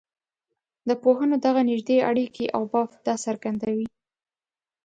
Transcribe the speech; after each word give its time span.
د 0.87 0.89
پوهنو 1.03 1.35
دغه 1.45 1.61
نږدې 1.69 1.97
اړیکي 2.09 2.45
او 2.55 2.61
بافت 2.73 2.99
دا 3.07 3.15
څرګندوي. 3.25 3.87